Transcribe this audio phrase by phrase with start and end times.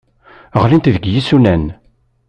[0.61, 1.63] Ɣlint deg yisunan.